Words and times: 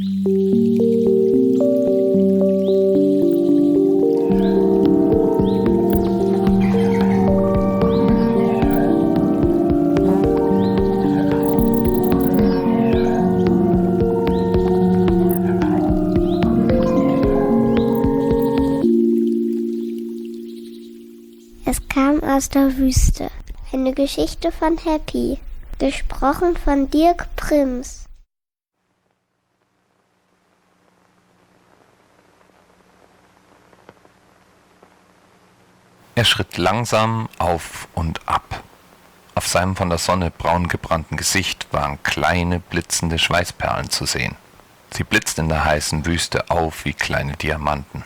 Es 0.00 0.06
kam 21.88 22.22
aus 22.22 22.48
der 22.50 22.76
Wüste. 22.76 23.30
Eine 23.72 23.92
Geschichte 23.94 24.52
von 24.52 24.78
Happy. 24.78 25.38
Gesprochen 25.80 26.56
von 26.56 26.88
Dirk 26.88 27.26
Prims. 27.34 28.07
Er 36.18 36.24
schritt 36.24 36.56
langsam 36.56 37.28
auf 37.38 37.86
und 37.94 38.26
ab. 38.26 38.64
Auf 39.36 39.46
seinem 39.46 39.76
von 39.76 39.88
der 39.88 39.98
Sonne 39.98 40.32
braun 40.32 40.66
gebrannten 40.66 41.16
Gesicht 41.16 41.68
waren 41.70 42.02
kleine 42.02 42.58
blitzende 42.58 43.20
Schweißperlen 43.20 43.88
zu 43.88 44.04
sehen. 44.04 44.34
Sie 44.92 45.04
blitzten 45.04 45.44
in 45.44 45.48
der 45.48 45.64
heißen 45.64 46.06
Wüste 46.06 46.50
auf 46.50 46.84
wie 46.84 46.92
kleine 46.92 47.36
Diamanten. 47.36 48.02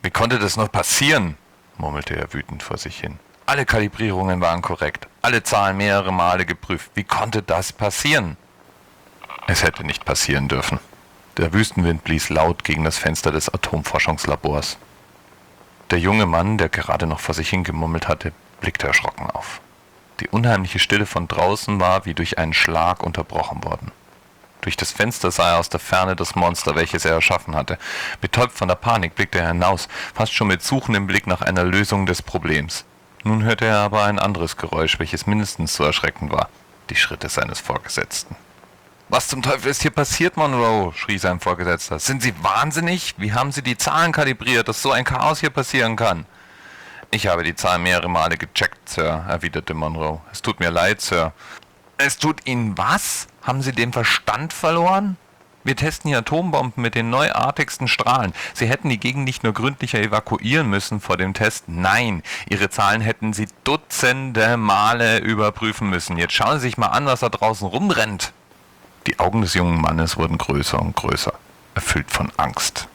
Wie 0.00 0.08
konnte 0.08 0.38
das 0.38 0.56
nur 0.56 0.68
passieren? 0.68 1.36
murmelte 1.76 2.16
er 2.16 2.32
wütend 2.32 2.62
vor 2.62 2.78
sich 2.78 3.00
hin. 3.00 3.18
Alle 3.44 3.66
Kalibrierungen 3.66 4.40
waren 4.40 4.62
korrekt, 4.62 5.06
alle 5.20 5.42
Zahlen 5.42 5.76
mehrere 5.76 6.14
Male 6.14 6.46
geprüft. 6.46 6.92
Wie 6.94 7.04
konnte 7.04 7.42
das 7.42 7.74
passieren? 7.74 8.38
Es 9.48 9.62
hätte 9.62 9.84
nicht 9.84 10.06
passieren 10.06 10.48
dürfen. 10.48 10.80
Der 11.36 11.52
Wüstenwind 11.52 12.04
blies 12.04 12.30
laut 12.30 12.64
gegen 12.64 12.84
das 12.84 12.96
Fenster 12.96 13.30
des 13.30 13.52
Atomforschungslabors. 13.52 14.78
Der 15.92 16.00
junge 16.00 16.24
Mann, 16.24 16.56
der 16.56 16.70
gerade 16.70 17.06
noch 17.06 17.20
vor 17.20 17.34
sich 17.34 17.50
hin 17.50 17.64
gemummelt 17.64 18.08
hatte, 18.08 18.32
blickte 18.62 18.86
erschrocken 18.86 19.30
auf. 19.30 19.60
Die 20.20 20.28
unheimliche 20.28 20.78
Stille 20.78 21.04
von 21.04 21.28
draußen 21.28 21.80
war 21.80 22.06
wie 22.06 22.14
durch 22.14 22.38
einen 22.38 22.54
Schlag 22.54 23.02
unterbrochen 23.02 23.62
worden. 23.62 23.92
Durch 24.62 24.78
das 24.78 24.90
Fenster 24.90 25.30
sah 25.30 25.50
er 25.50 25.58
aus 25.58 25.68
der 25.68 25.80
Ferne 25.80 26.16
das 26.16 26.34
Monster, 26.34 26.76
welches 26.76 27.04
er 27.04 27.12
erschaffen 27.12 27.54
hatte. 27.54 27.76
Betäubt 28.22 28.54
von 28.54 28.68
der 28.68 28.76
Panik 28.76 29.16
blickte 29.16 29.40
er 29.40 29.48
hinaus, 29.48 29.86
fast 30.14 30.32
schon 30.32 30.46
mit 30.46 30.62
suchendem 30.62 31.06
Blick 31.06 31.26
nach 31.26 31.42
einer 31.42 31.64
Lösung 31.64 32.06
des 32.06 32.22
Problems. 32.22 32.86
Nun 33.22 33.42
hörte 33.42 33.66
er 33.66 33.80
aber 33.80 34.04
ein 34.04 34.18
anderes 34.18 34.56
Geräusch, 34.56 34.98
welches 34.98 35.26
mindestens 35.26 35.74
so 35.74 35.84
erschreckend 35.84 36.32
war. 36.32 36.48
Die 36.88 36.96
Schritte 36.96 37.28
seines 37.28 37.60
Vorgesetzten. 37.60 38.34
Was 39.14 39.28
zum 39.28 39.42
Teufel 39.42 39.70
ist 39.70 39.82
hier 39.82 39.90
passiert, 39.90 40.38
Monroe? 40.38 40.90
schrie 40.94 41.18
sein 41.18 41.38
Vorgesetzter. 41.38 41.98
Sind 41.98 42.22
Sie 42.22 42.32
wahnsinnig? 42.42 43.14
Wie 43.18 43.34
haben 43.34 43.52
Sie 43.52 43.60
die 43.60 43.76
Zahlen 43.76 44.10
kalibriert, 44.10 44.68
dass 44.68 44.80
so 44.80 44.90
ein 44.90 45.04
Chaos 45.04 45.40
hier 45.40 45.50
passieren 45.50 45.96
kann? 45.96 46.24
Ich 47.10 47.26
habe 47.26 47.44
die 47.44 47.54
Zahlen 47.54 47.82
mehrere 47.82 48.08
Male 48.08 48.38
gecheckt, 48.38 48.88
Sir, 48.88 49.26
erwiderte 49.28 49.74
Monroe. 49.74 50.22
Es 50.32 50.40
tut 50.40 50.60
mir 50.60 50.70
leid, 50.70 51.02
Sir. 51.02 51.34
Es 51.98 52.16
tut 52.16 52.46
Ihnen 52.46 52.78
was? 52.78 53.26
Haben 53.42 53.60
Sie 53.60 53.72
den 53.72 53.92
Verstand 53.92 54.54
verloren? 54.54 55.18
Wir 55.62 55.76
testen 55.76 56.08
hier 56.08 56.20
Atombomben 56.20 56.82
mit 56.82 56.94
den 56.94 57.10
neuartigsten 57.10 57.88
Strahlen. 57.88 58.32
Sie 58.54 58.66
hätten 58.66 58.88
die 58.88 58.98
Gegend 58.98 59.24
nicht 59.26 59.44
nur 59.44 59.52
gründlicher 59.52 60.00
evakuieren 60.00 60.70
müssen 60.70 61.02
vor 61.02 61.18
dem 61.18 61.34
Test. 61.34 61.64
Nein, 61.66 62.22
Ihre 62.48 62.70
Zahlen 62.70 63.02
hätten 63.02 63.34
Sie 63.34 63.46
dutzende 63.64 64.56
Male 64.56 65.18
überprüfen 65.18 65.90
müssen. 65.90 66.16
Jetzt 66.16 66.32
schauen 66.32 66.60
Sie 66.60 66.68
sich 66.68 66.78
mal 66.78 66.86
an, 66.86 67.04
was 67.04 67.20
da 67.20 67.28
draußen 67.28 67.68
rumrennt. 67.68 68.32
Die 69.06 69.18
Augen 69.18 69.42
des 69.42 69.54
jungen 69.54 69.80
Mannes 69.80 70.16
wurden 70.16 70.38
größer 70.38 70.80
und 70.80 70.94
größer, 70.94 71.32
erfüllt 71.74 72.10
von 72.10 72.30
Angst. 72.36 72.88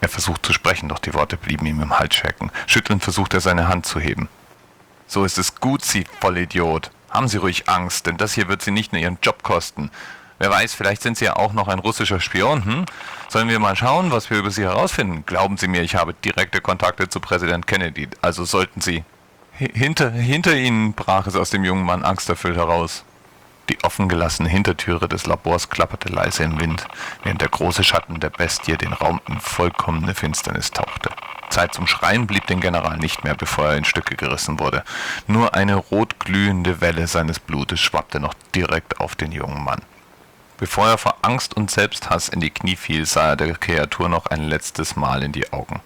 Er 0.00 0.08
versucht 0.08 0.44
zu 0.44 0.52
sprechen, 0.52 0.88
doch 0.88 0.98
die 0.98 1.14
Worte 1.14 1.36
blieben 1.36 1.66
ihm 1.66 1.80
im 1.80 1.98
Hals 1.98 2.14
stecken. 2.14 2.50
Schüttelnd 2.66 3.02
versucht 3.02 3.34
er 3.34 3.40
seine 3.40 3.68
Hand 3.68 3.86
zu 3.86 4.00
heben. 4.00 4.28
So 5.06 5.24
ist 5.24 5.38
es 5.38 5.56
gut, 5.56 5.84
Sie 5.84 6.04
Vollidiot. 6.20 6.90
Haben 7.10 7.28
Sie 7.28 7.38
ruhig 7.38 7.68
Angst, 7.68 8.06
denn 8.06 8.16
das 8.16 8.34
hier 8.34 8.48
wird 8.48 8.62
Sie 8.62 8.70
nicht 8.70 8.92
nur 8.92 9.02
Ihren 9.02 9.18
Job 9.22 9.42
kosten. 9.42 9.90
Wer 10.38 10.50
weiß, 10.50 10.74
vielleicht 10.74 11.02
sind 11.02 11.18
Sie 11.18 11.26
ja 11.26 11.36
auch 11.36 11.52
noch 11.52 11.68
ein 11.68 11.78
russischer 11.78 12.20
Spion, 12.20 12.64
hm? 12.64 12.86
Sollen 13.28 13.48
wir 13.48 13.58
mal 13.58 13.76
schauen, 13.76 14.10
was 14.10 14.30
wir 14.30 14.38
über 14.38 14.50
Sie 14.50 14.62
herausfinden? 14.62 15.24
Glauben 15.26 15.56
Sie 15.56 15.68
mir, 15.68 15.82
ich 15.82 15.96
habe 15.96 16.14
direkte 16.14 16.60
Kontakte 16.60 17.08
zu 17.08 17.20
Präsident 17.20 17.66
Kennedy, 17.66 18.08
also 18.22 18.44
sollten 18.44 18.80
Sie... 18.80 19.04
Hinter, 19.52 20.10
hinter 20.10 20.56
Ihnen 20.56 20.94
brach 20.94 21.26
es 21.26 21.36
aus 21.36 21.50
dem 21.50 21.64
jungen 21.64 21.84
Mann 21.84 22.02
angsterfüllt 22.02 22.56
heraus. 22.56 23.04
Die 23.70 23.78
offen 23.84 24.08
gelassene 24.08 24.48
Hintertüre 24.48 25.08
des 25.08 25.26
Labors 25.26 25.70
klapperte 25.70 26.08
leise 26.08 26.42
im 26.42 26.58
Wind, 26.58 26.88
während 27.22 27.40
der 27.40 27.50
große 27.50 27.84
Schatten 27.84 28.18
der 28.18 28.30
Bestie 28.30 28.76
den 28.76 28.92
Raum 28.92 29.20
in 29.28 29.38
vollkommene 29.38 30.16
Finsternis 30.16 30.72
tauchte. 30.72 31.10
Zeit 31.50 31.72
zum 31.72 31.86
Schreien 31.86 32.26
blieb 32.26 32.48
dem 32.48 32.60
General 32.60 32.96
nicht 32.96 33.22
mehr, 33.22 33.36
bevor 33.36 33.66
er 33.68 33.76
in 33.76 33.84
Stücke 33.84 34.16
gerissen 34.16 34.58
wurde. 34.58 34.82
Nur 35.28 35.54
eine 35.54 35.76
rotglühende 35.76 36.80
Welle 36.80 37.06
seines 37.06 37.38
Blutes 37.38 37.78
schwappte 37.78 38.18
noch 38.18 38.34
direkt 38.56 38.98
auf 38.98 39.14
den 39.14 39.30
jungen 39.30 39.62
Mann. 39.62 39.82
Bevor 40.58 40.88
er 40.88 40.98
vor 40.98 41.18
Angst 41.22 41.54
und 41.54 41.70
Selbsthass 41.70 42.28
in 42.28 42.40
die 42.40 42.50
Knie 42.50 42.74
fiel, 42.74 43.06
sah 43.06 43.28
er 43.28 43.36
der 43.36 43.54
Kreatur 43.54 44.08
noch 44.08 44.26
ein 44.26 44.42
letztes 44.42 44.96
Mal 44.96 45.22
in 45.22 45.30
die 45.30 45.52
Augen. 45.52 45.80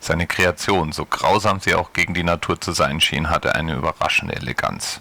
Seine 0.00 0.26
Kreation, 0.26 0.90
so 0.90 1.04
grausam 1.04 1.60
sie 1.60 1.76
auch 1.76 1.92
gegen 1.92 2.14
die 2.14 2.24
Natur 2.24 2.60
zu 2.60 2.72
sein 2.72 3.00
schien, 3.00 3.30
hatte 3.30 3.54
eine 3.54 3.74
überraschende 3.74 4.34
Eleganz. 4.34 5.00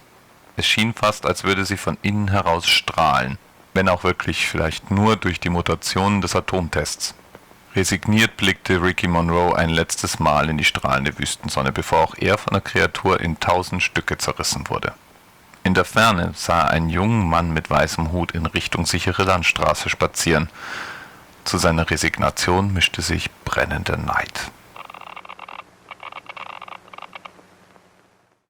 Es 0.58 0.66
schien 0.66 0.96
fast, 0.96 1.28
als 1.28 1.44
würde 1.44 1.66
sie 1.66 1.78
von 1.78 2.00
innen 2.02 2.30
heraus 2.30 2.68
strahlen, 2.68 3.38
wenn 3.76 3.88
auch 3.88 4.04
wirklich 4.04 4.48
vielleicht 4.48 4.90
nur 4.90 5.16
durch 5.16 5.40
die 5.40 5.52
Mutationen 5.52 6.20
des 6.20 6.36
Atomtests. 6.36 7.14
Resigniert 7.76 8.38
blickte 8.38 8.82
Ricky 8.82 9.08
Monroe 9.08 9.56
ein 9.56 9.70
letztes 9.70 10.18
Mal 10.18 10.50
in 10.50 10.58
die 10.58 10.66
strahlende 10.66 11.20
Wüstensonne, 11.20 11.72
bevor 11.72 12.00
auch 12.00 12.16
er 12.18 12.40
von 12.40 12.54
der 12.54 12.62
Kreatur 12.62 13.22
in 13.22 13.40
tausend 13.40 13.84
Stücke 13.84 14.18
zerrissen 14.18 14.68
wurde. 14.68 14.96
In 15.64 15.76
der 15.76 15.86
Ferne 15.86 16.32
sah 16.34 16.62
er 16.62 16.70
einen 16.72 16.90
jungen 16.90 17.30
Mann 17.30 17.54
mit 17.54 17.70
weißem 17.70 18.12
Hut 18.12 18.32
in 18.32 18.48
Richtung 18.48 18.88
sichere 18.88 19.26
Landstraße 19.26 19.90
spazieren. 19.90 20.50
Zu 21.44 21.60
seiner 21.60 21.88
Resignation 21.88 22.74
mischte 22.74 23.04
sich 23.04 23.30
brennender 23.46 23.98
Neid. 23.98 24.50